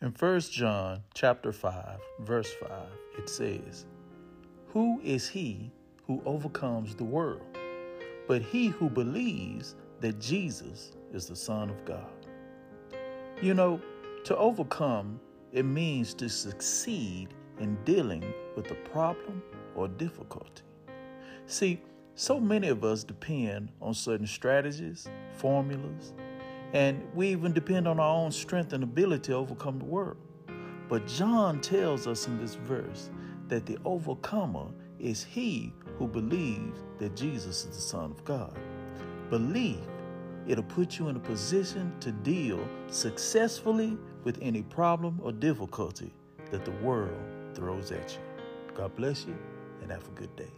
[0.00, 2.70] In 1 John chapter 5, verse 5,
[3.18, 3.84] it says,
[4.68, 5.72] Who is he
[6.06, 7.42] who overcomes the world?
[8.28, 12.28] But he who believes that Jesus is the Son of God.
[13.42, 13.80] You know,
[14.22, 15.18] to overcome,
[15.50, 18.22] it means to succeed in dealing
[18.54, 19.42] with a problem
[19.74, 20.62] or difficulty.
[21.46, 21.80] See,
[22.14, 26.12] so many of us depend on certain strategies, formulas,
[26.72, 30.16] and we even depend on our own strength and ability to overcome the world.
[30.88, 33.10] But John tells us in this verse
[33.48, 34.66] that the overcomer
[34.98, 38.56] is he who believes that Jesus is the Son of God.
[39.30, 39.78] Belief,
[40.46, 46.12] it'll put you in a position to deal successfully with any problem or difficulty
[46.50, 47.20] that the world
[47.54, 48.74] throws at you.
[48.74, 49.36] God bless you
[49.82, 50.52] and have a good day.